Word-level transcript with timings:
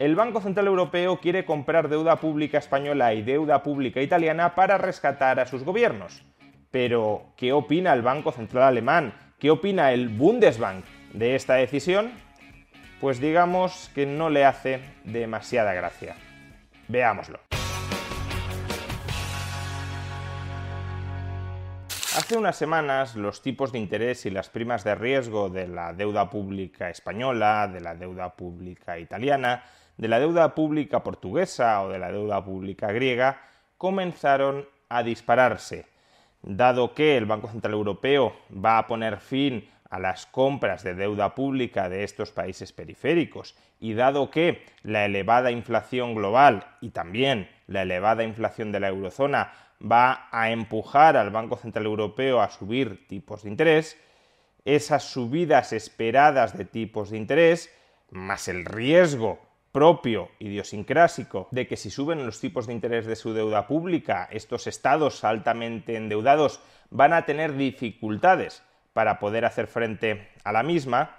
El 0.00 0.16
Banco 0.16 0.40
Central 0.40 0.66
Europeo 0.66 1.20
quiere 1.20 1.44
comprar 1.44 1.88
deuda 1.88 2.16
pública 2.16 2.58
española 2.58 3.14
y 3.14 3.22
deuda 3.22 3.62
pública 3.62 4.02
italiana 4.02 4.56
para 4.56 4.76
rescatar 4.76 5.38
a 5.38 5.46
sus 5.46 5.62
gobiernos. 5.62 6.24
Pero, 6.72 7.26
¿qué 7.36 7.52
opina 7.52 7.92
el 7.92 8.02
Banco 8.02 8.32
Central 8.32 8.64
alemán? 8.64 9.14
¿Qué 9.38 9.52
opina 9.52 9.92
el 9.92 10.08
Bundesbank 10.08 10.84
de 11.12 11.36
esta 11.36 11.54
decisión? 11.54 12.10
Pues 13.00 13.20
digamos 13.20 13.88
que 13.94 14.04
no 14.04 14.30
le 14.30 14.44
hace 14.44 14.80
demasiada 15.04 15.72
gracia. 15.74 16.16
Veámoslo. 16.88 17.38
Hace 22.16 22.36
unas 22.36 22.56
semanas 22.56 23.14
los 23.14 23.42
tipos 23.42 23.70
de 23.70 23.78
interés 23.78 24.26
y 24.26 24.30
las 24.30 24.48
primas 24.48 24.82
de 24.82 24.96
riesgo 24.96 25.50
de 25.50 25.68
la 25.68 25.92
deuda 25.92 26.30
pública 26.30 26.90
española, 26.90 27.68
de 27.72 27.80
la 27.80 27.94
deuda 27.94 28.34
pública 28.34 28.98
italiana, 28.98 29.62
de 29.96 30.08
la 30.08 30.18
deuda 30.18 30.54
pública 30.54 31.02
portuguesa 31.02 31.82
o 31.82 31.88
de 31.88 31.98
la 31.98 32.10
deuda 32.10 32.44
pública 32.44 32.92
griega 32.92 33.42
comenzaron 33.78 34.66
a 34.88 35.02
dispararse. 35.02 35.86
Dado 36.42 36.94
que 36.94 37.16
el 37.16 37.26
Banco 37.26 37.48
Central 37.48 37.74
Europeo 37.74 38.36
va 38.52 38.78
a 38.78 38.86
poner 38.86 39.18
fin 39.18 39.68
a 39.88 39.98
las 39.98 40.26
compras 40.26 40.82
de 40.82 40.94
deuda 40.94 41.34
pública 41.34 41.88
de 41.88 42.02
estos 42.02 42.32
países 42.32 42.72
periféricos 42.72 43.54
y 43.78 43.94
dado 43.94 44.30
que 44.30 44.64
la 44.82 45.04
elevada 45.04 45.50
inflación 45.50 46.14
global 46.14 46.66
y 46.80 46.90
también 46.90 47.48
la 47.66 47.82
elevada 47.82 48.24
inflación 48.24 48.72
de 48.72 48.80
la 48.80 48.88
eurozona 48.88 49.52
va 49.80 50.28
a 50.32 50.50
empujar 50.50 51.16
al 51.16 51.30
Banco 51.30 51.56
Central 51.56 51.86
Europeo 51.86 52.40
a 52.40 52.50
subir 52.50 53.06
tipos 53.06 53.42
de 53.42 53.50
interés, 53.50 54.00
esas 54.64 55.04
subidas 55.04 55.72
esperadas 55.72 56.56
de 56.56 56.64
tipos 56.64 57.10
de 57.10 57.18
interés, 57.18 57.72
más 58.10 58.48
el 58.48 58.64
riesgo 58.64 59.38
propio 59.74 60.30
idiosincrásico 60.38 61.48
de 61.50 61.66
que 61.66 61.76
si 61.76 61.90
suben 61.90 62.24
los 62.24 62.38
tipos 62.38 62.68
de 62.68 62.72
interés 62.72 63.06
de 63.06 63.16
su 63.16 63.34
deuda 63.34 63.66
pública, 63.66 64.28
estos 64.30 64.68
estados 64.68 65.24
altamente 65.24 65.96
endeudados 65.96 66.60
van 66.90 67.12
a 67.12 67.26
tener 67.26 67.56
dificultades 67.56 68.62
para 68.92 69.18
poder 69.18 69.44
hacer 69.44 69.66
frente 69.66 70.28
a 70.44 70.52
la 70.52 70.62
misma, 70.62 71.16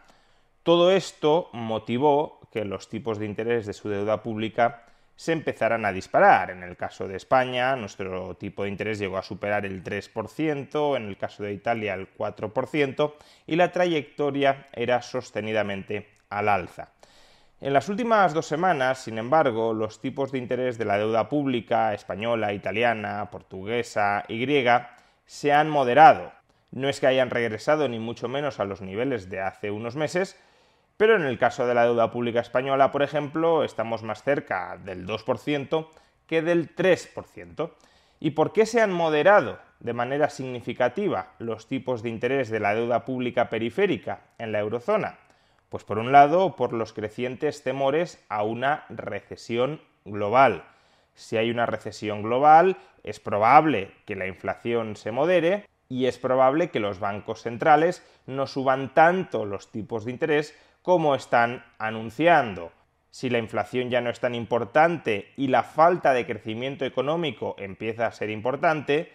todo 0.64 0.94
esto 0.94 1.50
motivó 1.52 2.40
que 2.50 2.64
los 2.64 2.88
tipos 2.88 3.20
de 3.20 3.26
interés 3.26 3.66
de 3.66 3.74
su 3.74 3.90
deuda 3.90 4.24
pública 4.24 4.86
se 5.18 5.34
empezarán 5.34 5.84
a 5.84 5.92
disparar. 5.92 6.50
En 6.50 6.64
el 6.64 6.78
caso 6.78 7.10
de 7.10 7.18
España, 7.18 7.76
nuestro 7.76 8.38
tipo 8.38 8.64
de 8.64 8.70
interés 8.70 9.00
llegó 9.00 9.18
a 9.18 9.24
superar 9.24 9.66
el 9.66 9.84
3%, 9.84 10.96
en 10.96 11.08
el 11.10 11.18
caso 11.18 11.44
de 11.44 11.52
Italia 11.52 11.94
el 11.94 12.08
4%, 12.16 13.16
y 13.48 13.58
la 13.58 13.74
trayectoria 13.74 14.70
era 14.72 15.02
sostenidamente 15.02 16.08
al 16.30 16.48
alza. 16.48 16.95
En 17.62 17.72
las 17.72 17.88
últimas 17.88 18.34
dos 18.34 18.48
semanas, 18.48 19.00
sin 19.00 19.18
embargo, 19.18 19.74
los 19.74 20.02
tipos 20.02 20.34
de 20.34 20.40
interés 20.40 20.78
de 20.78 20.84
la 20.84 20.98
deuda 20.98 21.30
pública 21.30 21.94
española, 21.94 22.52
italiana, 22.52 23.30
portuguesa 23.32 24.26
y 24.28 24.40
griega 24.42 24.98
se 25.26 25.54
han 25.54 25.70
moderado. 25.70 26.34
No 26.72 26.90
es 26.90 27.00
que 27.00 27.08
hayan 27.08 27.30
regresado 27.30 27.88
ni 27.88 27.98
mucho 27.98 28.28
menos 28.28 28.60
a 28.60 28.66
los 28.66 28.82
niveles 28.82 29.30
de 29.30 29.40
hace 29.40 29.72
unos 29.72 29.96
meses, 29.96 30.38
pero 30.98 31.16
en 31.16 31.24
el 31.24 31.38
caso 31.38 31.66
de 31.66 31.74
la 31.74 31.86
deuda 31.86 32.12
pública 32.12 32.42
española, 32.42 32.92
por 32.92 33.04
ejemplo, 33.04 33.64
estamos 33.64 34.04
más 34.04 34.22
cerca 34.22 34.78
del 34.84 35.08
2% 35.08 35.88
que 36.28 36.42
del 36.42 36.76
3%. 36.76 37.72
¿Y 38.20 38.32
por 38.32 38.52
qué 38.52 38.66
se 38.66 38.82
han 38.82 38.92
moderado 38.92 39.60
de 39.80 39.94
manera 39.94 40.30
significativa 40.30 41.32
los 41.40 41.68
tipos 41.68 42.04
de 42.04 42.10
interés 42.10 42.50
de 42.50 42.60
la 42.60 42.76
deuda 42.76 43.06
pública 43.06 43.50
periférica 43.50 44.20
en 44.38 44.52
la 44.52 44.60
eurozona? 44.60 45.20
Pues 45.70 45.84
por 45.84 45.98
un 45.98 46.12
lado, 46.12 46.56
por 46.56 46.74
los 46.74 46.94
crecientes 46.94 47.64
temores 47.64 48.24
a 48.30 48.44
una 48.44 48.86
recesión 48.90 49.82
global. 50.06 50.64
Si 51.14 51.38
hay 51.38 51.50
una 51.50 51.66
recesión 51.66 52.22
global, 52.22 52.78
es 53.04 53.20
probable 53.20 53.92
que 54.06 54.16
la 54.16 54.28
inflación 54.28 54.96
se 54.96 55.12
modere 55.12 55.66
y 55.88 56.06
es 56.06 56.18
probable 56.18 56.70
que 56.70 56.80
los 56.80 57.00
bancos 57.00 57.42
centrales 57.42 58.04
no 58.26 58.48
suban 58.48 58.94
tanto 58.94 59.46
los 59.46 59.72
tipos 59.72 60.06
de 60.06 60.12
interés 60.12 60.58
como 60.82 61.16
están 61.16 61.64
anunciando. 61.78 62.72
Si 63.10 63.30
la 63.30 63.38
inflación 63.38 63.90
ya 63.90 64.02
no 64.02 64.10
es 64.10 64.20
tan 64.20 64.36
importante 64.36 65.32
y 65.38 65.48
la 65.48 65.64
falta 65.64 66.14
de 66.14 66.26
crecimiento 66.26 66.84
económico 66.84 67.56
empieza 67.58 68.08
a 68.08 68.12
ser 68.12 68.30
importante, 68.30 69.12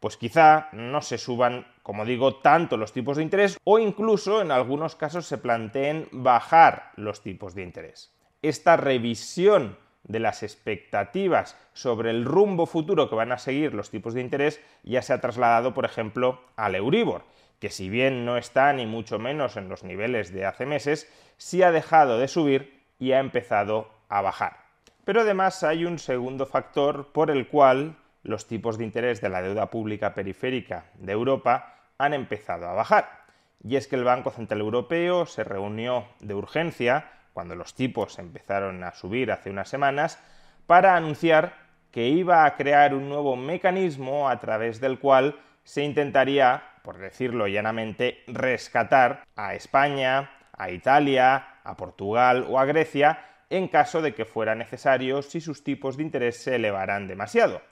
pues 0.00 0.16
quizá 0.16 0.68
no 0.72 1.02
se 1.02 1.18
suban, 1.18 1.66
como 1.82 2.04
digo, 2.04 2.36
tanto 2.36 2.76
los 2.76 2.92
tipos 2.92 3.16
de 3.16 3.22
interés 3.22 3.58
o 3.64 3.78
incluso 3.78 4.40
en 4.40 4.50
algunos 4.50 4.96
casos 4.96 5.26
se 5.26 5.38
planteen 5.38 6.08
bajar 6.10 6.90
los 6.96 7.22
tipos 7.22 7.54
de 7.54 7.62
interés. 7.62 8.12
Esta 8.42 8.76
revisión 8.76 9.78
de 10.04 10.18
las 10.18 10.42
expectativas 10.42 11.56
sobre 11.74 12.10
el 12.10 12.24
rumbo 12.24 12.66
futuro 12.66 13.10
que 13.10 13.16
van 13.16 13.32
a 13.32 13.38
seguir 13.38 13.74
los 13.74 13.90
tipos 13.90 14.14
de 14.14 14.22
interés 14.22 14.60
ya 14.82 15.02
se 15.02 15.12
ha 15.12 15.20
trasladado, 15.20 15.74
por 15.74 15.84
ejemplo, 15.84 16.40
al 16.56 16.74
Euribor 16.74 17.22
que 17.60 17.68
si 17.68 17.90
bien 17.90 18.24
no 18.24 18.38
está 18.38 18.72
ni 18.72 18.86
mucho 18.86 19.18
menos 19.18 19.56
en 19.56 19.68
los 19.68 19.84
niveles 19.84 20.32
de 20.32 20.46
hace 20.46 20.66
meses, 20.66 21.12
sí 21.36 21.62
ha 21.62 21.70
dejado 21.70 22.18
de 22.18 22.26
subir 22.26 22.82
y 22.98 23.12
ha 23.12 23.20
empezado 23.20 23.90
a 24.08 24.22
bajar. 24.22 24.56
Pero 25.04 25.20
además 25.20 25.62
hay 25.62 25.84
un 25.84 25.98
segundo 25.98 26.46
factor 26.46 27.12
por 27.12 27.30
el 27.30 27.48
cual 27.48 27.96
los 28.22 28.46
tipos 28.46 28.78
de 28.78 28.84
interés 28.84 29.20
de 29.20 29.28
la 29.28 29.42
deuda 29.42 29.70
pública 29.70 30.14
periférica 30.14 30.86
de 30.94 31.12
Europa 31.12 31.74
han 31.98 32.14
empezado 32.14 32.68
a 32.68 32.74
bajar. 32.74 33.20
Y 33.62 33.76
es 33.76 33.86
que 33.86 33.96
el 33.96 34.04
Banco 34.04 34.30
Central 34.30 34.60
Europeo 34.60 35.26
se 35.26 35.44
reunió 35.44 36.06
de 36.20 36.34
urgencia, 36.34 37.10
cuando 37.32 37.54
los 37.54 37.74
tipos 37.74 38.18
empezaron 38.18 38.82
a 38.84 38.92
subir 38.92 39.32
hace 39.32 39.50
unas 39.50 39.68
semanas, 39.68 40.18
para 40.66 40.96
anunciar 40.96 41.54
que 41.90 42.08
iba 42.08 42.44
a 42.44 42.56
crear 42.56 42.94
un 42.94 43.08
nuevo 43.08 43.36
mecanismo 43.36 44.28
a 44.28 44.38
través 44.38 44.80
del 44.80 44.98
cual 44.98 45.38
se 45.64 45.82
intentaría 45.82 46.62
por 46.82 46.98
decirlo 46.98 47.46
llanamente, 47.46 48.22
rescatar 48.26 49.24
a 49.36 49.54
España, 49.54 50.30
a 50.56 50.70
Italia, 50.70 51.60
a 51.62 51.76
Portugal 51.76 52.46
o 52.48 52.58
a 52.58 52.64
Grecia 52.64 53.26
en 53.50 53.68
caso 53.68 54.00
de 54.00 54.14
que 54.14 54.24
fuera 54.24 54.54
necesario 54.54 55.22
si 55.22 55.40
sus 55.40 55.64
tipos 55.64 55.96
de 55.96 56.04
interés 56.04 56.42
se 56.42 56.56
elevaran 56.56 57.08
demasiado. 57.08 57.62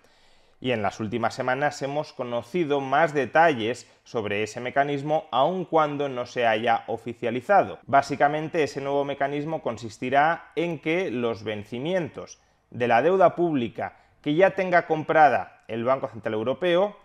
Y 0.60 0.72
en 0.72 0.82
las 0.82 0.98
últimas 0.98 1.34
semanas 1.34 1.80
hemos 1.82 2.12
conocido 2.12 2.80
más 2.80 3.14
detalles 3.14 3.90
sobre 4.02 4.42
ese 4.42 4.60
mecanismo 4.60 5.28
aun 5.30 5.64
cuando 5.64 6.08
no 6.08 6.26
se 6.26 6.46
haya 6.46 6.84
oficializado. 6.88 7.78
Básicamente 7.86 8.62
ese 8.62 8.80
nuevo 8.80 9.04
mecanismo 9.04 9.62
consistirá 9.62 10.50
en 10.56 10.80
que 10.80 11.10
los 11.10 11.44
vencimientos 11.44 12.40
de 12.70 12.88
la 12.88 13.02
deuda 13.02 13.36
pública 13.36 13.96
que 14.20 14.34
ya 14.34 14.50
tenga 14.50 14.86
comprada 14.86 15.62
el 15.68 15.84
Banco 15.84 16.08
Central 16.08 16.34
Europeo 16.34 16.96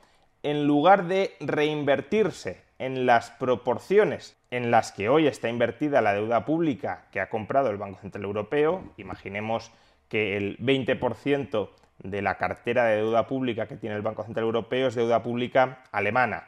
en 0.41 0.65
lugar 0.65 1.05
de 1.05 1.35
reinvertirse 1.39 2.63
en 2.79 3.05
las 3.05 3.31
proporciones 3.31 4.35
en 4.51 4.71
las 4.71 4.91
que 4.91 5.09
hoy 5.09 5.27
está 5.27 5.47
invertida 5.49 6.01
la 6.01 6.13
deuda 6.13 6.45
pública 6.45 7.05
que 7.11 7.21
ha 7.21 7.29
comprado 7.29 7.69
el 7.69 7.77
Banco 7.77 7.99
Central 8.01 8.25
Europeo, 8.25 8.83
imaginemos 8.97 9.71
que 10.09 10.37
el 10.37 10.57
20% 10.59 11.69
de 12.03 12.21
la 12.21 12.37
cartera 12.37 12.85
de 12.85 12.97
deuda 12.97 13.27
pública 13.27 13.67
que 13.67 13.77
tiene 13.77 13.95
el 13.95 14.01
Banco 14.01 14.23
Central 14.23 14.45
Europeo 14.45 14.87
es 14.87 14.95
deuda 14.95 15.23
pública 15.23 15.83
alemana. 15.91 16.47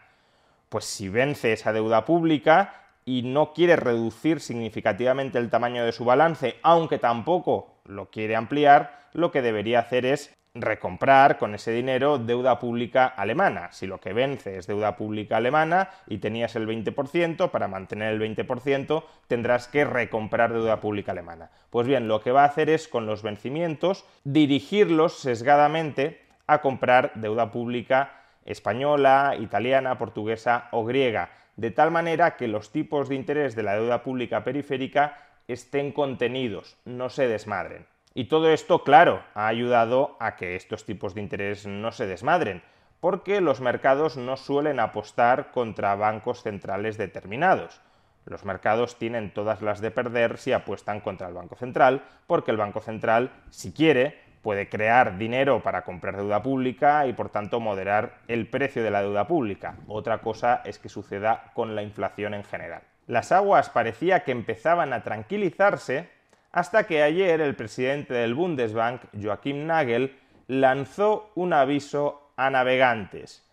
Pues 0.69 0.86
si 0.86 1.10
vence 1.10 1.54
esa 1.54 1.74
deuda 1.74 2.06
pública 2.06 2.84
y 3.06 3.22
no 3.24 3.54
quiere 3.54 3.75
reducir 3.75 4.42
significativamente 4.42 5.38
el 5.38 5.50
tamaño 5.50 5.86
de 5.86 5.92
su 5.92 6.06
balance, 6.06 6.56
aunque 6.62 7.00
tampoco 7.00 7.80
lo 7.86 8.10
quiere 8.10 8.36
ampliar, 8.36 9.10
lo 9.13 9.31
que 9.31 9.42
debería 9.42 9.80
hacer 9.80 10.06
es 10.06 10.36
recomprar 10.56 11.38
con 11.38 11.54
ese 11.54 11.72
dinero 11.72 12.18
deuda 12.18 12.60
pública 12.60 13.06
alemana. 13.06 13.72
Si 13.72 13.86
lo 13.86 14.00
que 14.00 14.13
vence 14.13 14.57
es 14.57 14.68
deuda 14.68 14.96
pública 14.96 15.38
alemana 15.38 15.90
y 16.07 16.19
tenías 16.19 16.56
el 16.56 16.66
20%, 16.68 17.52
para 17.52 17.68
mantener 17.68 18.13
el 18.13 18.22
20% 18.22 19.04
tendrás 19.28 19.68
que 19.68 19.84
recomprar 19.84 20.54
deuda 20.54 20.80
pública 20.80 21.12
alemana. 21.12 21.52
Pues 21.69 21.86
bien, 21.86 22.07
lo 22.07 22.22
que 22.22 22.31
va 22.31 22.44
a 22.44 22.48
hacer 22.48 22.69
es 22.69 22.88
con 22.88 23.06
los 23.06 23.22
vencimientos 23.22 24.06
dirigirlos 24.24 25.19
sesgadamente 25.19 26.22
a 26.48 26.62
comprar 26.62 27.12
deuda 27.16 27.51
pública 27.51 28.22
española, 28.46 29.36
italiana, 29.40 29.98
portuguesa 29.98 30.69
o 30.72 30.86
griega, 30.86 31.31
de 31.58 31.72
tal 31.72 31.92
manera 31.92 32.38
que 32.38 32.48
los 32.48 32.72
tipos 32.72 33.10
de 33.10 33.16
interés 33.16 33.56
de 33.56 33.63
la 33.63 33.75
deuda 33.75 34.04
pública 34.04 34.44
periférica 34.44 35.18
estén 35.48 35.92
contenidos, 35.92 36.78
no 36.86 37.10
se 37.10 37.28
desmadren. 37.28 37.86
Y 38.17 38.29
todo 38.29 38.50
esto, 38.50 38.85
claro, 38.85 39.23
ha 39.33 39.47
ayudado 39.47 40.15
a 40.21 40.38
que 40.38 40.56
estos 40.56 40.85
tipos 40.85 41.13
de 41.13 41.19
interés 41.19 41.67
no 41.67 41.91
se 41.91 42.07
desmadren, 42.07 42.63
porque 43.01 43.41
los 43.41 43.59
mercados 43.59 44.15
no 44.15 44.38
suelen 44.38 44.79
apostar 44.79 45.51
contra 45.51 45.95
bancos 45.95 46.41
centrales 46.41 46.97
determinados. 46.97 47.81
Los 48.23 48.45
mercados 48.45 48.97
tienen 48.97 49.33
todas 49.33 49.62
las 49.62 49.81
de 49.81 49.91
perder 49.91 50.38
si 50.38 50.53
apuestan 50.53 51.01
contra 51.01 51.27
el 51.27 51.33
Banco 51.33 51.57
Central, 51.57 52.03
porque 52.25 52.51
el 52.51 52.57
Banco 52.57 52.79
Central, 52.79 53.31
si 53.50 53.73
quiere, 53.73 54.17
puede 54.41 54.69
crear 54.69 55.17
dinero 55.17 55.62
para 55.62 55.83
comprar 55.83 56.15
deuda 56.15 56.41
pública 56.41 57.07
y 57.07 57.12
por 57.12 57.27
tanto 57.27 57.59
moderar 57.59 58.19
el 58.29 58.47
precio 58.47 58.81
de 58.81 58.91
la 58.91 59.01
deuda 59.01 59.27
pública. 59.27 59.75
Otra 59.89 60.19
cosa 60.19 60.62
es 60.63 60.79
que 60.79 60.88
suceda 60.88 61.51
con 61.53 61.75
la 61.75 61.83
inflación 61.83 62.33
en 62.33 62.45
general. 62.45 62.83
Las 63.07 63.33
aguas 63.33 63.69
parecía 63.69 64.23
que 64.23 64.31
empezaban 64.31 64.94
a 64.94 65.03
tranquilizarse 65.03 66.14
hasta 66.56 66.88
que 66.88 67.04
ayer 67.04 67.42
el 67.42 67.54
presidente 67.54 68.13
del 68.13 68.34
Bundesbank, 68.34 69.02
Joachim 69.22 69.68
Nagel, 69.68 70.16
lanzó 70.48 71.30
un 71.36 71.52
aviso 71.52 72.31
a 72.38 72.50
navegantes 72.50 73.46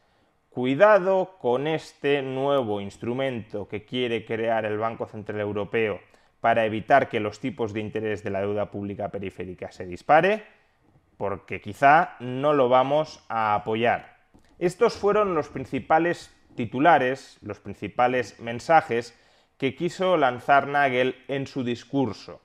Cuidado 0.50 1.38
con 1.40 1.66
este 1.66 2.20
nuevo 2.20 2.80
instrumento 2.80 3.66
que 3.66 3.86
quiere 3.86 4.26
crear 4.26 4.66
el 4.66 4.76
Banco 4.76 5.06
Central 5.06 5.40
Europeo 5.40 5.98
para 6.42 6.66
evitar 6.66 7.08
que 7.08 7.20
los 7.20 7.40
tipos 7.40 7.72
de 7.72 7.80
interés 7.80 8.22
de 8.22 8.28
la 8.28 8.42
deuda 8.42 8.70
pública 8.70 9.08
periférica 9.08 9.72
se 9.72 9.86
dispare, 9.86 10.44
porque 11.16 11.62
quizá 11.62 12.16
no 12.20 12.52
lo 12.52 12.68
vamos 12.68 13.24
a 13.30 13.54
apoyar. 13.54 14.18
Estos 14.58 14.92
fueron 14.92 15.34
los 15.34 15.48
principales 15.48 16.30
titulares, 16.54 17.38
los 17.40 17.58
principales 17.58 18.38
mensajes 18.38 19.18
que 19.56 19.74
quiso 19.74 20.18
lanzar 20.18 20.68
Nagel 20.68 21.16
en 21.28 21.46
su 21.46 21.64
discurso. 21.64 22.42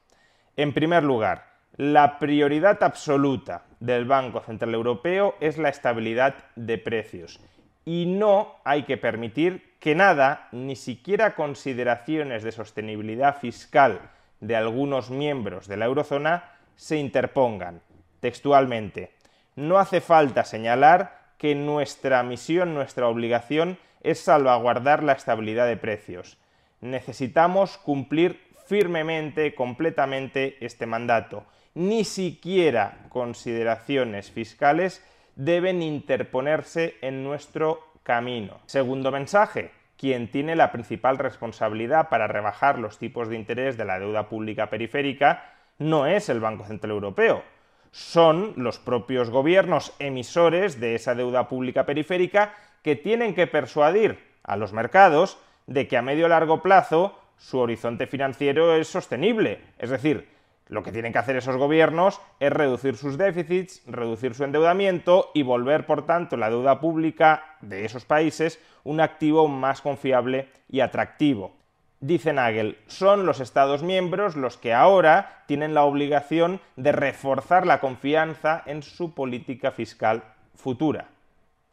En 0.57 0.73
primer 0.73 1.03
lugar, 1.03 1.45
la 1.75 2.17
prioridad 2.17 2.81
absoluta 2.81 3.65
del 3.79 4.05
Banco 4.05 4.39
Central 4.41 4.73
Europeo 4.73 5.35
es 5.39 5.59
la 5.59 5.69
estabilidad 5.69 6.33
de 6.55 6.79
precios 6.79 7.39
y 7.85 8.07
no 8.07 8.55
hay 8.63 8.81
que 8.81 8.97
permitir 8.97 9.75
que 9.79 9.93
nada, 9.93 10.49
ni 10.51 10.75
siquiera 10.75 11.35
consideraciones 11.35 12.41
de 12.41 12.51
sostenibilidad 12.51 13.37
fiscal 13.37 14.01
de 14.39 14.55
algunos 14.55 15.11
miembros 15.11 15.67
de 15.67 15.77
la 15.77 15.85
eurozona, 15.85 16.51
se 16.75 16.97
interpongan. 16.97 17.81
Textualmente, 18.19 19.11
no 19.55 19.77
hace 19.77 20.01
falta 20.01 20.43
señalar 20.43 21.19
que 21.37 21.53
nuestra 21.53 22.23
misión, 22.23 22.73
nuestra 22.73 23.07
obligación 23.07 23.77
es 24.01 24.21
salvaguardar 24.21 25.03
la 25.03 25.13
estabilidad 25.13 25.67
de 25.67 25.77
precios. 25.77 26.39
Necesitamos 26.81 27.77
cumplir 27.77 28.46
firmemente, 28.67 29.55
completamente 29.55 30.57
este 30.59 30.85
mandato. 30.85 31.45
Ni 31.73 32.03
siquiera 32.03 33.05
consideraciones 33.09 34.31
fiscales 34.31 35.03
deben 35.35 35.81
interponerse 35.81 36.95
en 37.01 37.23
nuestro 37.23 37.91
camino. 38.03 38.59
Segundo 38.65 39.11
mensaje, 39.11 39.71
quien 39.97 40.29
tiene 40.29 40.55
la 40.55 40.71
principal 40.71 41.17
responsabilidad 41.17 42.09
para 42.09 42.27
rebajar 42.27 42.79
los 42.79 42.97
tipos 42.97 43.29
de 43.29 43.35
interés 43.35 43.77
de 43.77 43.85
la 43.85 43.99
deuda 43.99 44.29
pública 44.29 44.69
periférica 44.69 45.53
no 45.79 46.07
es 46.07 46.29
el 46.29 46.39
Banco 46.39 46.65
Central 46.65 46.91
Europeo, 46.91 47.43
son 47.91 48.53
los 48.57 48.79
propios 48.79 49.29
gobiernos 49.29 49.93
emisores 49.99 50.79
de 50.79 50.95
esa 50.95 51.15
deuda 51.15 51.47
pública 51.47 51.85
periférica 51.85 52.53
que 52.83 52.95
tienen 52.95 53.33
que 53.33 53.47
persuadir 53.47 54.19
a 54.43 54.55
los 54.55 54.73
mercados 54.73 55.37
de 55.65 55.87
que 55.87 55.97
a 55.97 56.01
medio 56.01 56.27
largo 56.27 56.61
plazo 56.61 57.19
su 57.37 57.59
horizonte 57.59 58.07
financiero 58.07 58.75
es 58.75 58.87
sostenible, 58.87 59.59
es 59.77 59.89
decir, 59.89 60.27
lo 60.69 60.83
que 60.83 60.91
tienen 60.91 61.13
que 61.13 61.19
hacer 61.19 61.37
esos 61.37 61.55
gobiernos 61.55 62.19
es 62.39 62.51
reducir 62.51 62.97
sus 62.97 63.17
déficits, 63.17 63.81
reducir 63.85 64.33
su 64.33 64.43
endeudamiento 64.43 65.31
y 65.33 65.43
volver, 65.43 65.85
por 65.85 66.05
tanto, 66.05 66.35
la 66.35 66.49
deuda 66.49 66.81
pública 66.81 67.57
de 67.61 67.85
esos 67.85 68.03
países 68.03 68.59
un 68.83 68.99
activo 68.99 69.47
más 69.47 69.81
confiable 69.81 70.49
y 70.69 70.81
atractivo. 70.81 71.55
Dice 71.99 72.31
Nagel, 72.33 72.77
son 72.87 73.25
los 73.25 73.39
Estados 73.39 73.81
miembros 73.81 74.35
los 74.35 74.57
que 74.57 74.73
ahora 74.73 75.43
tienen 75.47 75.73
la 75.73 75.83
obligación 75.83 76.61
de 76.75 76.91
reforzar 76.91 77.65
la 77.65 77.79
confianza 77.79 78.61
en 78.65 78.83
su 78.83 79.13
política 79.13 79.71
fiscal 79.71 80.23
futura. 80.53 81.07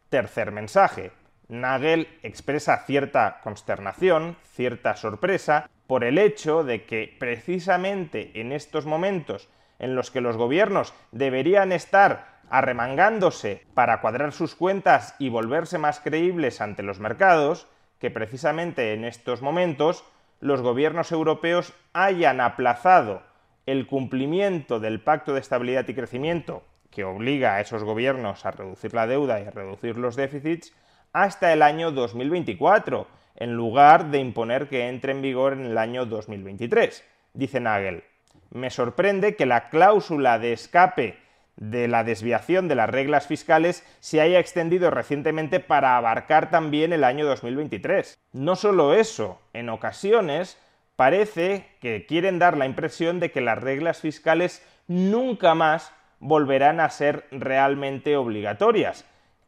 Tercer 0.09 0.51
mensaje. 0.51 1.11
Nagel 1.49 2.09
expresa 2.23 2.85
cierta 2.87 3.41
consternación, 3.43 4.37
cierta 4.55 4.97
sorpresa, 4.97 5.69
por 5.87 6.05
el 6.05 6.19
hecho 6.19 6.65
de 6.65 6.85
que 6.85 7.15
precisamente 7.19 8.31
en 8.41 8.53
estos 8.53 8.87
momentos 8.87 9.49
en 9.79 9.95
los 9.95 10.11
que 10.11 10.21
los 10.21 10.37
gobiernos 10.37 10.95
deberían 11.13 11.73
estar 11.73 12.35
arremangándose 12.51 13.67
para 13.75 14.01
cuadrar 14.01 14.33
sus 14.33 14.55
cuentas 14.55 15.15
y 15.19 15.29
volverse 15.29 15.79
más 15.79 16.01
creíbles 16.01 16.61
ante 16.61 16.83
los 16.83 17.01
mercados, 17.01 17.67
que 17.99 18.11
precisamente 18.11 18.95
en 18.95 19.05
estos 19.05 19.43
momentos 19.43 20.05
los 20.41 20.63
gobiernos 20.63 21.11
europeos 21.13 21.73
hayan 21.93 22.41
aplazado 22.41 23.23
el 23.67 23.87
cumplimiento 23.87 24.79
del 24.79 25.01
Pacto 25.01 25.33
de 25.33 25.41
Estabilidad 25.41 25.89
y 25.89 25.95
Crecimiento, 25.95 26.65
que 26.91 27.05
obliga 27.05 27.55
a 27.55 27.61
esos 27.61 27.83
gobiernos 27.83 28.45
a 28.45 28.51
reducir 28.51 28.95
la 28.95 29.07
deuda 29.07 29.41
y 29.41 29.47
a 29.47 29.51
reducir 29.51 29.97
los 29.97 30.17
déficits, 30.17 30.75
hasta 31.15 31.53
el 31.53 31.63
año 31.63 31.93
2024 31.93 33.07
en 33.37 33.55
lugar 33.55 34.11
de 34.11 34.19
imponer 34.19 34.69
que 34.69 34.89
entre 34.89 35.13
en 35.13 35.23
vigor 35.23 35.55
en 35.55 35.65
el 35.65 35.79
año 35.79 36.05
2023. 36.05 37.05
Dice 37.33 37.61
Nagel, 37.61 38.05
me 38.51 38.69
sorprende 38.69 39.37
que 39.37 39.47
la 39.47 39.71
cláusula 39.71 40.39
de 40.39 40.53
escape 40.53 41.19
de 41.57 41.87
la 41.87 42.03
desviación 42.03 42.67
de 42.67 42.75
las 42.75 42.91
reglas 42.91 43.29
fiscales 43.29 43.87
se 44.01 44.21
haya 44.21 44.41
extendido 44.41 44.91
recientemente 44.91 45.61
para 45.61 45.97
abarcar 45.97 46.51
también 46.51 46.93
el 46.93 47.05
año 47.05 47.27
2023. 47.27 48.19
No 48.33 48.57
solo 48.57 48.93
eso, 48.93 49.41
en 49.53 49.69
ocasiones 49.69 50.59
parece 50.97 51.67
que 51.81 52.07
quieren 52.07 52.41
dar 52.41 52.57
la 52.57 52.67
impresión 52.67 53.21
de 53.21 53.31
que 53.31 53.41
las 53.41 53.59
reglas 53.59 54.01
fiscales 54.01 54.67
nunca 54.89 55.55
más 55.55 55.93
volverán 56.19 56.81
a 56.81 56.91
ser 56.91 57.27
realmente 57.31 58.17
obligatorias. 58.17 59.05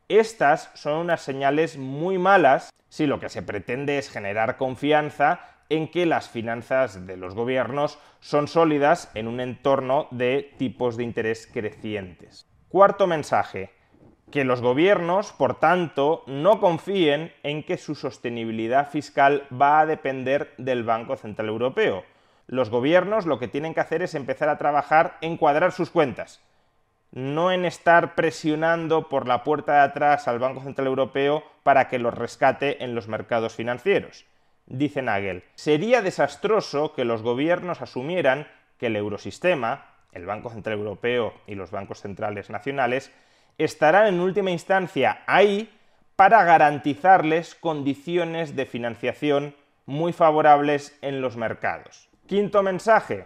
Estas 0.08 0.70
son 0.74 0.98
unas 0.98 1.20
señales 1.20 1.78
muy 1.78 2.16
malas 2.16 2.70
si 2.88 3.06
lo 3.06 3.18
que 3.18 3.28
se 3.28 3.42
pretende 3.42 3.98
es 3.98 4.08
generar 4.08 4.56
confianza 4.56 5.40
en 5.68 5.90
que 5.90 6.06
las 6.06 6.28
finanzas 6.28 7.08
de 7.08 7.16
los 7.16 7.34
gobiernos 7.34 7.98
son 8.20 8.46
sólidas 8.46 9.10
en 9.14 9.26
un 9.26 9.40
entorno 9.40 10.06
de 10.12 10.54
tipos 10.58 10.96
de 10.96 11.02
interés 11.02 11.50
crecientes. 11.52 12.46
Cuarto 12.68 13.08
mensaje, 13.08 13.72
que 14.30 14.44
los 14.44 14.60
gobiernos, 14.60 15.32
por 15.32 15.58
tanto, 15.58 16.22
no 16.28 16.60
confíen 16.60 17.32
en 17.42 17.64
que 17.64 17.76
su 17.76 17.96
sostenibilidad 17.96 18.88
fiscal 18.88 19.48
va 19.50 19.80
a 19.80 19.86
depender 19.86 20.54
del 20.56 20.84
Banco 20.84 21.16
Central 21.16 21.48
Europeo. 21.48 22.04
Los 22.46 22.70
gobiernos 22.70 23.26
lo 23.26 23.40
que 23.40 23.48
tienen 23.48 23.74
que 23.74 23.80
hacer 23.80 24.02
es 24.02 24.14
empezar 24.14 24.48
a 24.50 24.58
trabajar 24.58 25.16
en 25.20 25.36
cuadrar 25.36 25.72
sus 25.72 25.90
cuentas, 25.90 26.45
no 27.16 27.50
en 27.50 27.64
estar 27.64 28.14
presionando 28.14 29.08
por 29.08 29.26
la 29.26 29.42
puerta 29.42 29.72
de 29.72 29.80
atrás 29.80 30.28
al 30.28 30.38
Banco 30.38 30.60
Central 30.60 30.86
Europeo 30.86 31.42
para 31.62 31.88
que 31.88 31.98
los 31.98 32.12
rescate 32.12 32.84
en 32.84 32.94
los 32.94 33.08
mercados 33.08 33.54
financieros. 33.54 34.26
Dice 34.66 35.00
Nagel, 35.00 35.42
sería 35.54 36.02
desastroso 36.02 36.92
que 36.92 37.06
los 37.06 37.22
gobiernos 37.22 37.80
asumieran 37.80 38.46
que 38.76 38.88
el 38.88 38.96
eurosistema, 38.96 39.86
el 40.12 40.26
Banco 40.26 40.50
Central 40.50 40.76
Europeo 40.76 41.32
y 41.46 41.54
los 41.54 41.70
bancos 41.70 42.02
centrales 42.02 42.50
nacionales 42.50 43.10
estarán 43.56 44.08
en 44.08 44.20
última 44.20 44.50
instancia 44.50 45.22
ahí 45.26 45.74
para 46.16 46.44
garantizarles 46.44 47.54
condiciones 47.54 48.56
de 48.56 48.66
financiación 48.66 49.56
muy 49.86 50.12
favorables 50.12 50.98
en 51.00 51.22
los 51.22 51.38
mercados. 51.38 52.10
Quinto 52.26 52.62
mensaje, 52.62 53.24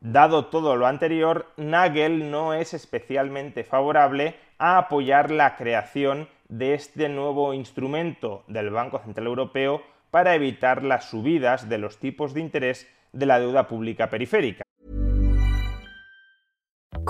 Dado 0.00 0.46
todo 0.46 0.76
lo 0.76 0.86
anterior, 0.86 1.46
Nagel 1.56 2.30
no 2.30 2.54
es 2.54 2.74
especialmente 2.74 3.64
favorable 3.64 4.36
a 4.58 4.78
apoyar 4.78 5.30
la 5.30 5.56
creación 5.56 6.28
de 6.48 6.74
este 6.74 7.08
nuevo 7.08 7.54
instrumento 7.54 8.44
del 8.46 8.70
Banco 8.70 8.98
Central 9.00 9.26
Europeo 9.26 9.82
para 10.10 10.34
evitar 10.34 10.82
las 10.82 11.10
subidas 11.10 11.68
de 11.68 11.78
los 11.78 11.98
tipos 11.98 12.34
de 12.34 12.40
interés 12.40 12.86
de 13.12 13.26
la 13.26 13.40
deuda 13.40 13.66
pública 13.66 14.10
periférica. 14.10 14.65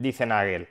Dice 0.00 0.24
Nagel. 0.24 0.66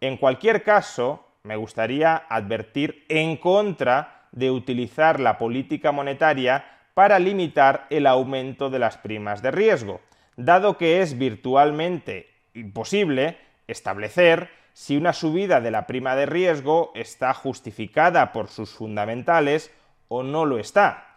En 0.00 0.16
cualquier 0.16 0.64
caso, 0.64 1.24
me 1.44 1.54
gustaría 1.54 2.24
advertir 2.28 3.04
en 3.08 3.36
contra 3.36 4.26
de 4.32 4.50
utilizar 4.50 5.20
la 5.20 5.38
política 5.38 5.92
monetaria 5.92 6.64
para 6.92 7.20
limitar 7.20 7.86
el 7.88 8.04
aumento 8.04 8.68
de 8.68 8.80
las 8.80 8.98
primas 8.98 9.42
de 9.42 9.52
riesgo, 9.52 10.00
dado 10.36 10.76
que 10.76 11.02
es 11.02 11.16
virtualmente 11.16 12.30
imposible 12.52 13.38
establecer 13.68 14.50
si 14.72 14.96
una 14.96 15.12
subida 15.12 15.60
de 15.60 15.70
la 15.70 15.86
prima 15.86 16.16
de 16.16 16.26
riesgo 16.26 16.90
está 16.96 17.34
justificada 17.34 18.32
por 18.32 18.48
sus 18.48 18.70
fundamentales 18.70 19.70
o 20.08 20.24
no 20.24 20.44
lo 20.44 20.58
está. 20.58 21.14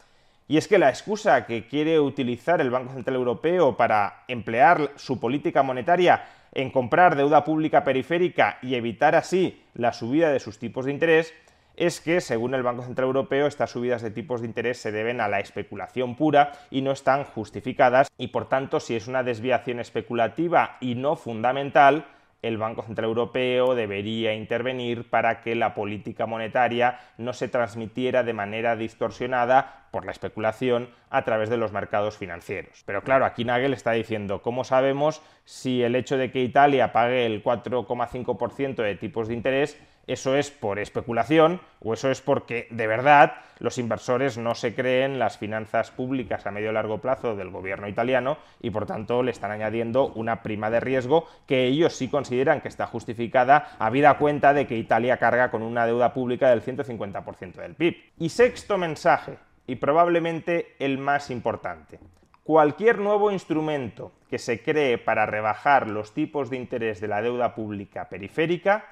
Y 0.48 0.58
es 0.58 0.68
que 0.68 0.78
la 0.78 0.90
excusa 0.90 1.48
que 1.48 1.66
quiere 1.66 2.00
utilizar 2.00 2.62
el 2.62 2.70
Banco 2.70 2.94
Central 2.94 3.16
Europeo 3.16 3.76
para 3.76 4.26
emplear 4.28 4.92
su 4.96 5.20
política 5.20 5.64
monetaria 5.64 6.24
en 6.54 6.70
comprar 6.70 7.16
deuda 7.16 7.44
pública 7.44 7.84
periférica 7.84 8.58
y 8.62 8.76
evitar 8.76 9.16
así 9.16 9.64
la 9.74 9.94
subida 9.94 10.32
de 10.32 10.40
sus 10.40 10.60
tipos 10.60 10.86
de 10.86 10.92
interés 10.92 11.34
es 11.76 12.02
que, 12.02 12.22
según 12.22 12.54
el 12.54 12.64
Banco 12.64 12.84
Central 12.84 13.08
Europeo, 13.08 13.48
estas 13.48 13.72
subidas 13.72 14.02
de 14.02 14.12
tipos 14.12 14.42
de 14.42 14.48
interés 14.48 14.78
se 14.78 14.92
deben 14.92 15.22
a 15.22 15.28
la 15.28 15.40
especulación 15.40 16.16
pura 16.16 16.52
y 16.70 16.82
no 16.82 16.92
están 16.92 17.24
justificadas 17.24 18.10
y, 18.18 18.28
por 18.28 18.50
tanto, 18.50 18.80
si 18.80 18.96
es 18.96 19.08
una 19.08 19.24
desviación 19.24 19.80
especulativa 19.80 20.78
y 20.82 20.96
no 20.96 21.16
fundamental, 21.16 22.06
el 22.42 22.58
Banco 22.58 22.82
Central 22.82 23.06
Europeo 23.06 23.76
debería 23.76 24.34
intervenir 24.34 25.10
para 25.10 25.42
que 25.42 25.56
la 25.56 25.76
política 25.76 26.26
monetaria 26.26 27.00
no 27.18 27.34
se 27.34 27.48
transmitiera 27.48 28.24
de 28.24 28.34
manera 28.34 28.76
distorsionada 28.76 29.88
por 29.92 30.06
la 30.06 30.12
especulación 30.12 30.90
a 31.10 31.24
través 31.24 31.50
de 31.50 31.58
los 31.58 31.72
mercados 31.72 32.18
financieros. 32.18 32.84
Pero 32.86 33.04
claro, 33.04 33.26
aquí 33.26 33.46
Nagel 33.46 33.74
está 33.74 33.92
diciendo, 33.92 34.42
¿cómo 34.42 34.64
sabemos 34.64 35.22
si 35.46 35.84
el 35.84 35.96
hecho 35.96 36.18
de 36.18 36.32
que 36.32 36.42
Italia 36.42 36.94
pague 36.94 37.26
el 37.26 37.44
4,5% 37.44 38.76
de 38.76 38.96
tipos 38.96 39.28
de 39.28 39.34
interés 39.34 39.80
eso 40.08 40.36
es 40.36 40.52
por 40.52 40.80
especulación 40.80 41.62
o 41.80 41.94
eso 41.94 42.10
es 42.10 42.22
porque 42.22 42.68
de 42.72 42.88
verdad 42.88 43.34
los 43.60 43.78
inversores 43.78 44.38
no 44.38 44.56
se 44.56 44.74
creen 44.74 45.20
las 45.20 45.38
finanzas 45.38 45.92
públicas 45.92 46.46
a 46.46 46.52
medio 46.52 46.72
y 46.72 46.74
largo 46.74 47.00
plazo 47.00 47.36
del 47.36 47.52
gobierno 47.52 47.88
italiano 47.88 48.38
y 48.62 48.72
por 48.72 48.86
tanto 48.86 49.24
le 49.24 49.32
están 49.32 49.52
añadiendo 49.52 50.08
una 50.08 50.42
prima 50.42 50.70
de 50.70 50.80
riesgo 50.80 51.28
que 51.46 51.66
ellos 51.66 51.94
sí 51.94 52.08
consideran 52.08 52.62
que 52.62 52.68
está 52.68 52.88
justificada 52.88 53.76
habida 53.80 54.18
cuenta 54.18 54.54
de 54.54 54.68
que 54.68 54.78
Italia 54.78 55.18
carga 55.18 55.52
con 55.52 55.62
una 55.62 55.86
deuda 55.86 56.14
pública 56.14 56.50
del 56.50 56.64
150% 56.64 57.54
del 57.54 57.76
PIB. 57.76 57.96
Y 58.18 58.30
sexto 58.30 58.78
mensaje, 58.78 59.38
y 59.68 59.76
probablemente 59.76 60.76
el 60.80 60.98
más 60.98 61.30
importante. 61.30 62.00
Cualquier 62.44 63.00
nuevo 63.00 63.32
instrumento 63.32 64.12
que 64.30 64.40
se 64.40 64.62
cree 64.62 64.98
para 64.98 65.26
rebajar 65.26 65.88
los 65.88 66.14
tipos 66.14 66.50
de 66.50 66.58
interés 66.58 67.00
de 67.00 67.08
la 67.08 67.22
deuda 67.22 67.54
pública 67.54 68.10
periférica 68.10 68.86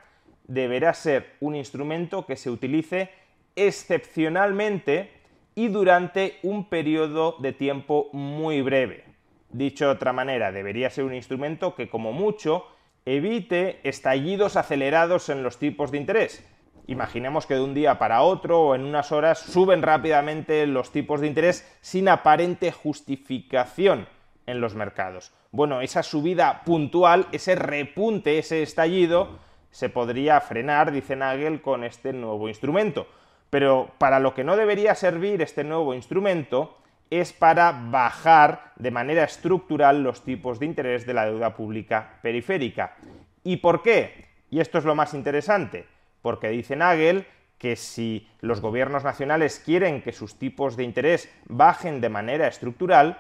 deberá 0.50 0.94
ser 0.96 1.36
un 1.40 1.56
instrumento 1.56 2.26
que 2.26 2.36
se 2.36 2.50
utilice 2.50 3.12
excepcionalmente 3.56 5.12
y 5.54 5.68
durante 5.68 6.40
un 6.42 6.70
periodo 6.70 7.36
de 7.40 7.54
tiempo 7.54 8.10
muy 8.14 8.62
breve. 8.62 9.06
Dicho 9.52 9.86
de 9.86 9.92
otra 9.92 10.12
manera, 10.12 10.52
debería 10.52 10.90
ser 10.90 11.06
un 11.06 11.14
instrumento 11.14 11.76
que 11.76 11.90
como 11.90 12.14
mucho 12.14 12.66
evite 13.06 13.80
estallidos 13.84 14.56
acelerados 14.56 15.30
en 15.30 15.44
los 15.44 15.60
tipos 15.60 15.92
de 15.92 16.00
interés. 16.00 16.44
Imaginemos 16.88 17.46
que 17.46 17.54
de 17.54 17.62
un 17.62 17.76
día 17.76 18.00
para 18.00 18.24
otro 18.24 18.60
o 18.62 18.76
en 18.76 18.84
unas 18.84 19.12
horas 19.12 19.38
suben 19.38 19.84
rápidamente 19.84 20.66
los 20.66 20.92
tipos 20.92 21.22
de 21.22 21.28
interés 21.28 21.78
sin 21.82 22.10
aparente 22.10 22.72
justificación 22.72 24.08
en 24.48 24.62
los 24.62 24.74
mercados. 24.74 25.32
Bueno, 25.52 25.82
esa 25.82 26.02
subida 26.02 26.64
puntual, 26.66 27.28
ese 27.32 27.54
repunte, 27.54 28.40
ese 28.40 28.64
estallido, 28.64 29.38
se 29.72 29.90
podría 29.90 30.40
frenar, 30.42 30.92
dice 30.92 31.16
Nagel, 31.16 31.62
con 31.62 31.84
este 31.84 32.14
nuevo 32.14 32.48
instrumento. 32.48 33.08
Pero 33.50 33.92
para 33.98 34.20
lo 34.20 34.34
que 34.34 34.44
no 34.44 34.56
debería 34.56 34.96
servir 34.96 35.42
este 35.42 35.64
nuevo 35.64 35.94
instrumento 35.94 36.78
es 37.10 37.34
para 37.34 37.72
bajar 37.72 38.74
de 38.76 38.92
manera 38.92 39.24
estructural 39.24 40.04
los 40.04 40.24
tipos 40.24 40.60
de 40.60 40.68
interés 40.68 41.06
de 41.06 41.14
la 41.14 41.26
deuda 41.26 41.56
pública 41.56 42.20
periférica. 42.22 42.96
¿Y 43.44 43.58
por 43.58 43.82
qué? 43.82 44.28
Y 44.52 44.60
esto 44.60 44.78
es 44.78 44.86
lo 44.86 44.96
más 44.96 45.14
interesante, 45.14 45.88
porque 46.22 46.50
dice 46.50 46.76
Nagel 46.76 47.26
que 47.58 47.76
si 47.76 48.28
los 48.40 48.62
gobiernos 48.62 49.04
nacionales 49.04 49.62
quieren 49.64 50.02
que 50.02 50.14
sus 50.14 50.40
tipos 50.40 50.78
de 50.78 50.84
interés 50.84 51.30
bajen 51.46 52.00
de 52.00 52.10
manera 52.10 52.48
estructural, 52.48 53.20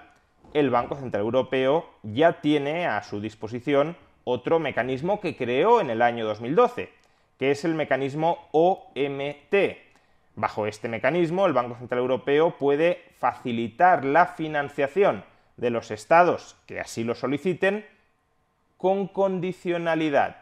el 0.53 0.69
Banco 0.69 0.95
Central 0.95 1.23
Europeo 1.23 1.89
ya 2.03 2.41
tiene 2.41 2.87
a 2.87 3.03
su 3.03 3.19
disposición 3.19 3.97
otro 4.29 4.59
mecanismo 4.59 5.19
que 5.19 5.35
creó 5.35 5.81
en 5.81 5.89
el 5.89 6.01
año 6.01 6.25
2012, 6.25 6.89
que 7.37 7.51
es 7.51 7.65
el 7.65 7.75
mecanismo 7.75 8.47
OMT. 8.51 9.55
Bajo 10.35 10.67
este 10.67 10.87
mecanismo, 10.87 11.45
el 11.45 11.53
Banco 11.53 11.75
Central 11.75 11.99
Europeo 12.01 12.57
puede 12.57 13.03
facilitar 13.17 14.05
la 14.05 14.27
financiación 14.27 15.23
de 15.57 15.69
los 15.69 15.91
estados 15.91 16.55
que 16.65 16.79
así 16.79 17.03
lo 17.03 17.15
soliciten 17.15 17.85
con 18.77 19.07
condicionalidad. 19.07 20.37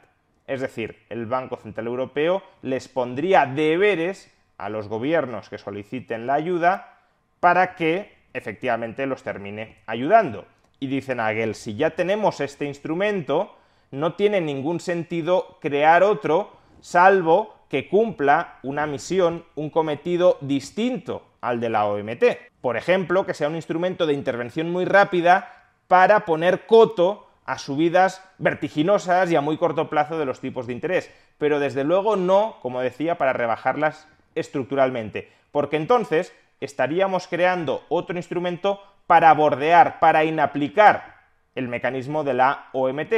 Es 0.45 0.61
decir, 0.61 1.03
el 1.09 1.25
Banco 1.25 1.57
Central 1.57 1.87
Europeo 1.87 2.43
les 2.61 2.87
pondría 2.87 3.45
deberes 3.45 4.33
a 4.57 4.69
los 4.69 4.87
gobiernos 4.87 5.49
que 5.49 5.57
soliciten 5.57 6.27
la 6.27 6.35
ayuda 6.35 6.99
para 7.39 7.75
que 7.75 8.15
efectivamente 8.33 9.05
los 9.05 9.23
termine 9.23 9.77
ayudando. 9.87 10.45
Y 10.79 10.87
dice 10.87 11.15
Nagel, 11.15 11.55
si 11.55 11.75
ya 11.75 11.91
tenemos 11.91 12.39
este 12.39 12.65
instrumento, 12.65 13.55
no 13.91 14.13
tiene 14.13 14.41
ningún 14.41 14.79
sentido 14.79 15.57
crear 15.61 16.03
otro 16.03 16.51
salvo 16.81 17.55
que 17.69 17.89
cumpla 17.89 18.59
una 18.63 18.87
misión, 18.87 19.45
un 19.55 19.69
cometido 19.69 20.37
distinto 20.41 21.23
al 21.41 21.59
de 21.59 21.69
la 21.69 21.85
OMT. 21.85 22.23
Por 22.61 22.77
ejemplo, 22.77 23.25
que 23.25 23.33
sea 23.33 23.47
un 23.49 23.55
instrumento 23.55 24.05
de 24.05 24.13
intervención 24.13 24.71
muy 24.71 24.85
rápida 24.85 25.53
para 25.87 26.25
poner 26.25 26.65
coto 26.65 27.27
a 27.45 27.57
subidas 27.57 28.21
vertiginosas 28.37 29.31
y 29.31 29.35
a 29.35 29.41
muy 29.41 29.57
corto 29.57 29.89
plazo 29.89 30.19
de 30.19 30.25
los 30.25 30.41
tipos 30.41 30.67
de 30.67 30.73
interés, 30.73 31.09
pero 31.37 31.59
desde 31.59 31.85
luego 31.85 32.17
no, 32.17 32.57
como 32.61 32.81
decía, 32.81 33.17
para 33.17 33.33
rebajarlas 33.33 34.07
estructuralmente, 34.35 35.31
porque 35.51 35.77
entonces 35.77 36.33
estaríamos 36.59 37.27
creando 37.27 37.83
otro 37.87 38.17
instrumento 38.17 38.81
para 39.07 39.33
bordear, 39.33 39.99
para 39.99 40.25
inaplicar 40.25 41.15
el 41.55 41.69
mecanismo 41.69 42.25
de 42.25 42.33
la 42.33 42.67
OMT, 42.73 43.13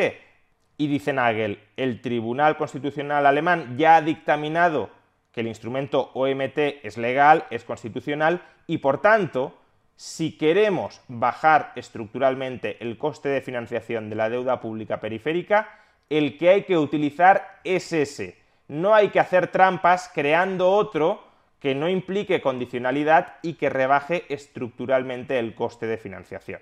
y 0.79 0.87
dice 0.87 1.11
Nagel, 1.11 1.59
el 1.75 1.99
Tribunal 1.99 2.55
Constitucional 2.55 3.25
alemán 3.25 3.75
ya 3.77 3.97
ha 3.97 4.01
dictaminado 4.01 4.89
que 5.33 5.41
el 5.41 5.47
instrumento 5.47 6.09
OMT 6.13 6.57
es 6.83 6.97
legal, 6.97 7.43
es 7.49 7.65
constitucional 7.65 8.41
y 8.65 8.77
por 8.77 9.01
tanto, 9.01 9.59
si 9.97 10.37
queremos 10.37 11.01
bajar 11.09 11.73
estructuralmente 11.75 12.77
el 12.79 12.97
coste 12.97 13.27
de 13.27 13.41
financiación 13.41 14.09
de 14.09 14.15
la 14.15 14.29
deuda 14.29 14.61
pública 14.61 15.01
periférica, 15.01 15.67
el 16.09 16.37
que 16.37 16.47
hay 16.47 16.63
que 16.63 16.77
utilizar 16.77 17.59
es 17.65 17.91
ese. 17.91 18.37
No 18.69 18.95
hay 18.95 19.09
que 19.09 19.19
hacer 19.19 19.47
trampas 19.47 20.09
creando 20.13 20.71
otro 20.71 21.21
que 21.59 21.75
no 21.75 21.89
implique 21.89 22.39
condicionalidad 22.39 23.35
y 23.41 23.55
que 23.55 23.69
rebaje 23.69 24.23
estructuralmente 24.29 25.39
el 25.39 25.55
coste 25.55 25.87
de 25.87 25.97
financiación. 25.97 26.61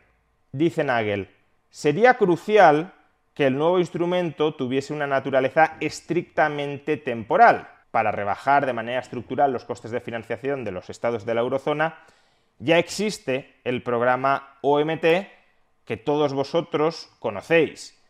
Dice 0.52 0.84
Nagel, 0.84 1.30
sería 1.70 2.16
crucial 2.16 2.94
que 3.38 3.46
el 3.46 3.56
nuevo 3.56 3.78
instrumento 3.78 4.56
tuviese 4.56 4.94
una 4.94 5.06
naturaleza 5.06 5.78
estrictamente 5.80 6.98
temporal 6.98 7.68
para 7.92 8.12
rebajar 8.12 8.66
de 8.66 8.74
manera 8.74 9.00
estructural 9.00 9.54
los 9.54 9.64
costes 9.64 9.92
de 9.92 10.02
financiación 10.02 10.64
de 10.64 10.72
los 10.72 10.90
estados 10.90 11.24
de 11.24 11.36
la 11.36 11.42
eurozona 11.42 12.00
Ya 12.58 12.80
existe 12.80 13.54
el 13.64 13.84
programa 13.84 14.58
OMT 14.62 15.06
que 15.86 15.98
todos 16.04 16.34
vosotros 16.34 17.12
conocéis. 17.20 18.02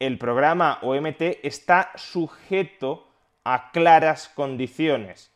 El 0.00 0.18
programa 0.18 0.80
OMT 0.82 1.38
está 1.44 1.92
sujeto 1.94 3.06
a 3.44 3.70
claras 3.70 4.30
condiciones, 4.30 5.30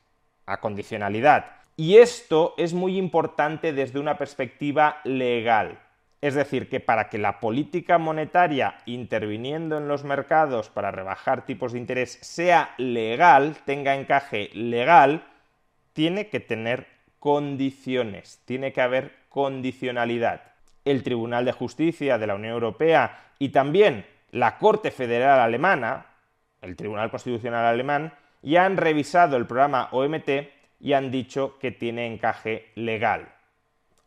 a 0.45 0.57
condicionalidad. 0.57 1.53
Y 1.77 1.99
esto 1.99 2.55
es 2.57 2.75
muy 2.75 2.99
importante 2.99 3.73
desde 3.73 4.01
una 4.01 4.19
perspectiva 4.19 5.01
legal. 5.05 5.86
Es 6.27 6.35
decir, 6.35 6.69
que 6.69 6.81
para 6.81 7.09
que 7.09 7.19
la 7.19 7.39
política 7.39 7.99
monetaria 7.99 8.79
interviniendo 8.85 9.79
en 9.79 9.87
los 9.87 10.03
mercados 10.03 10.71
para 10.71 10.91
rebajar 10.91 11.47
tipos 11.47 11.73
de 11.73 11.79
interés 11.79 12.19
sea 12.21 12.75
legal, 12.79 13.59
tenga 13.65 13.95
encaje 13.95 14.51
legal, 14.53 15.23
tiene 15.93 16.27
que 16.27 16.41
tener 16.41 16.89
condiciones, 17.21 18.43
tiene 18.45 18.73
que 18.73 18.81
haber 18.81 19.13
condicionalidad. 19.29 20.43
El 20.85 21.05
Tribunal 21.05 21.45
de 21.45 21.53
Justicia 21.53 22.19
de 22.19 22.27
la 22.27 22.35
Unión 22.35 22.55
Europea 22.55 23.31
y 23.39 23.51
también 23.51 24.05
la 24.33 24.59
Corte 24.59 24.91
Federal 24.91 25.39
Alemana, 25.39 26.07
el 26.61 26.75
Tribunal 26.75 27.09
Constitucional 27.09 27.67
Alemán, 27.67 28.13
ya 28.43 28.65
han 28.65 28.77
revisado 28.77 29.37
el 29.37 29.47
programa 29.47 29.91
OMT 29.93 30.29
y 30.81 30.93
han 30.93 31.13
dicho 31.13 31.57
que 31.61 31.71
tiene 31.71 32.13
encaje 32.13 32.73
legal. 32.75 33.36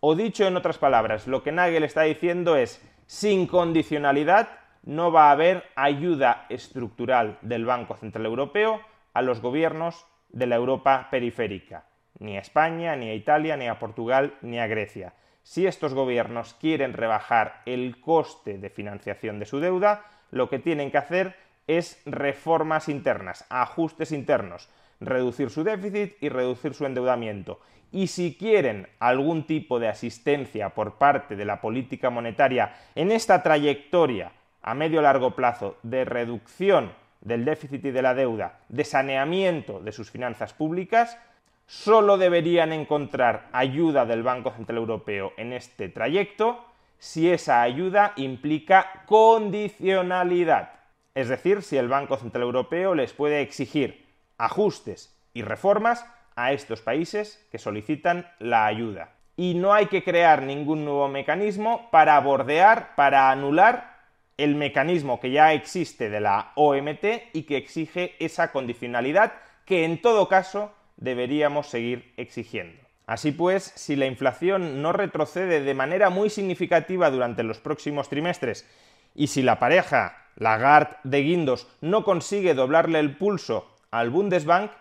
O 0.02 0.16
dicho 0.16 0.48
en 0.48 0.56
otras 0.56 0.78
palabras, 0.78 1.28
lo 1.28 1.44
que 1.44 1.52
Nagel 1.52 1.84
está 1.84 2.04
diciendo 2.04 2.56
es, 2.56 2.82
sin 3.06 3.48
condicionalidad 3.48 4.48
no 4.84 5.12
va 5.12 5.28
a 5.28 5.32
haber 5.32 5.66
ayuda 5.76 6.46
estructural 6.48 7.38
del 7.42 7.66
Banco 7.66 7.98
Central 7.98 8.26
Europeo 8.26 8.80
a 9.14 9.22
los 9.22 9.42
gobiernos 9.42 10.06
de 10.30 10.48
la 10.48 10.56
Europa 10.56 11.10
periférica, 11.12 11.84
ni 12.18 12.38
a 12.38 12.40
España, 12.40 12.96
ni 12.96 13.10
a 13.10 13.14
Italia, 13.14 13.58
ni 13.58 13.68
a 13.68 13.78
Portugal, 13.78 14.36
ni 14.42 14.58
a 14.58 14.68
Grecia. 14.68 15.16
Si 15.44 15.68
estos 15.68 15.94
gobiernos 15.94 16.54
quieren 16.54 16.94
rebajar 16.94 17.62
el 17.66 18.00
coste 18.00 18.58
de 18.58 18.70
financiación 18.70 19.38
de 19.38 19.46
su 19.46 19.60
deuda, 19.60 20.06
lo 20.32 20.50
que 20.50 20.60
tienen 20.60 20.92
que 20.92 20.98
hacer 20.98 21.36
es 21.68 22.02
reformas 22.06 22.88
internas, 22.88 23.46
ajustes 23.50 24.14
internos, 24.14 24.70
reducir 25.00 25.50
su 25.50 25.64
déficit 25.64 26.16
y 26.22 26.30
reducir 26.30 26.74
su 26.74 26.86
endeudamiento. 26.86 27.60
Y 27.92 28.08
si 28.08 28.36
quieren 28.36 28.88
algún 29.00 29.46
tipo 29.46 29.80
de 29.80 29.88
asistencia 29.88 30.70
por 30.70 30.98
parte 30.98 31.36
de 31.36 31.46
la 31.46 31.62
política 31.62 32.10
monetaria 32.10 32.76
en 32.96 33.12
esta 33.12 33.42
trayectoria 33.42 34.32
a 34.62 34.74
medio 34.74 35.02
largo 35.02 35.36
plazo 35.36 35.78
de 35.84 36.06
reducción 36.06 36.92
del 37.22 37.46
déficit 37.46 37.86
y 37.86 37.92
de 37.92 38.02
la 38.02 38.14
deuda, 38.14 38.60
de 38.70 38.84
saneamiento 38.84 39.80
de 39.80 39.92
sus 39.92 40.12
finanzas 40.12 40.54
públicas, 40.54 41.18
solo 41.66 42.18
deberían 42.18 42.72
encontrar 42.72 43.48
ayuda 43.52 44.06
del 44.06 44.24
Banco 44.24 44.52
Central 44.52 44.78
Europeo 44.78 45.34
en 45.38 45.54
este 45.54 45.90
trayecto 45.90 46.66
si 46.98 47.32
esa 47.32 47.62
ayuda 47.62 48.14
implica 48.18 49.04
condicionalidad. 49.06 50.74
Es 51.16 51.30
decir, 51.30 51.62
si 51.62 51.78
el 51.78 51.88
Banco 51.88 52.18
Central 52.18 52.44
Europeo 52.44 52.94
les 52.94 53.14
puede 53.14 53.42
exigir 53.42 54.09
ajustes 54.40 55.16
y 55.34 55.44
reformas 55.44 56.04
a 56.36 56.54
estos 56.54 56.82
países 56.82 57.46
que 57.52 57.60
solicitan 57.60 58.28
la 58.40 58.66
ayuda. 58.66 59.12
Y 59.36 59.54
no 59.54 59.74
hay 59.74 59.86
que 59.86 60.04
crear 60.04 60.42
ningún 60.42 60.84
nuevo 60.84 61.08
mecanismo 61.08 61.90
para 61.92 62.20
bordear, 62.20 62.96
para 62.96 63.30
anular 63.30 64.00
el 64.38 64.56
mecanismo 64.56 65.20
que 65.20 65.32
ya 65.32 65.54
existe 65.54 66.10
de 66.10 66.22
la 66.22 66.54
OMT 66.56 67.06
y 67.34 67.44
que 67.44 67.58
exige 67.58 68.16
esa 68.20 68.52
condicionalidad 68.52 69.34
que 69.66 69.86
en 69.86 70.02
todo 70.02 70.28
caso 70.28 70.74
deberíamos 70.98 71.68
seguir 71.68 72.14
exigiendo. 72.18 72.82
Así 73.06 73.32
pues, 73.32 73.74
si 73.76 73.96
la 73.96 74.06
inflación 74.06 74.82
no 74.82 74.94
retrocede 74.94 75.62
de 75.62 75.74
manera 75.74 76.10
muy 76.10 76.30
significativa 76.30 77.10
durante 77.10 77.44
los 77.44 77.60
próximos 77.60 78.08
trimestres 78.08 78.68
y 79.16 79.28
si 79.28 79.42
la 79.42 79.60
pareja 79.60 80.16
Lagarde 80.36 80.96
de 81.04 81.22
Guindos 81.22 81.68
no 81.82 82.04
consigue 82.04 82.54
doblarle 82.54 83.00
el 83.00 83.18
pulso 83.18 83.68
al 83.92 84.10
Bundesbank, 84.10 84.72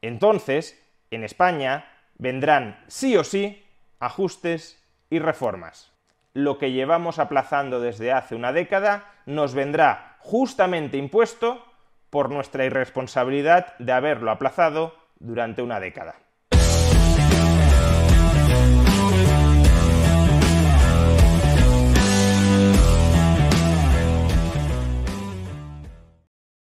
entonces 0.00 0.82
en 1.10 1.24
España 1.24 1.86
vendrán 2.18 2.82
sí 2.88 3.16
o 3.16 3.24
sí 3.24 3.64
ajustes 4.00 4.82
y 5.10 5.18
reformas. 5.18 5.92
Lo 6.34 6.58
que 6.58 6.72
llevamos 6.72 7.18
aplazando 7.18 7.80
desde 7.80 8.12
hace 8.12 8.34
una 8.34 8.52
década 8.52 9.12
nos 9.26 9.54
vendrá 9.54 10.16
justamente 10.20 10.96
impuesto 10.96 11.64
por 12.10 12.30
nuestra 12.30 12.64
irresponsabilidad 12.64 13.76
de 13.78 13.92
haberlo 13.92 14.30
aplazado 14.30 14.94
durante 15.18 15.62
una 15.62 15.80
década. 15.80 16.16